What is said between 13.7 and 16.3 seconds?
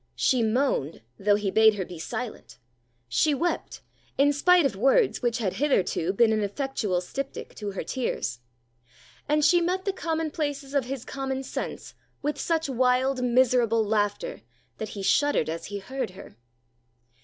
laughter, that he shuddered as he heard